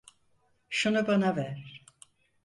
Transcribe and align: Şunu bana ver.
Şunu 0.69 1.07
bana 1.07 1.35
ver. 1.35 1.85